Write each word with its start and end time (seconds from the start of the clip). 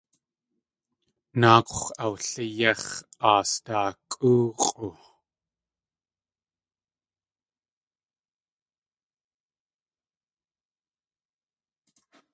Náakwx̲ 1.39 1.85
awliyéx̲ 2.03 2.89
aasdaakʼóox̲ʼu. 3.29 4.89